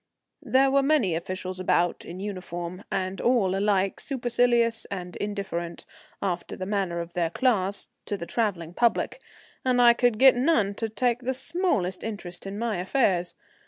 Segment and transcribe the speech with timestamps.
[0.41, 5.85] There were many officials about in uniform, and all alike supercilious and indifferent,
[6.23, 9.21] after the manner of their class, to the travelling public,
[9.63, 13.35] and I could get none to take the smallest interest in my affairs.